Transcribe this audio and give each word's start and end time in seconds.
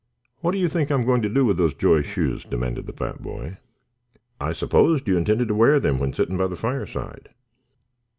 "What 0.39 0.53
do 0.53 0.57
you 0.57 0.67
think 0.67 0.89
I'm 0.89 1.05
going 1.05 1.21
to 1.21 1.29
do 1.29 1.45
with 1.45 1.59
those 1.59 1.75
joy 1.75 2.01
shoes?" 2.01 2.43
demanded 2.43 2.87
the 2.87 2.91
fat 2.91 3.21
boy. 3.21 3.57
"I 4.39 4.51
supposed 4.51 5.07
you 5.07 5.15
intended 5.15 5.47
to 5.49 5.53
wear 5.53 5.79
them 5.79 5.99
when 5.99 6.11
sitting 6.11 6.37
by 6.37 6.47
the 6.47 6.55
fireside." 6.55 7.29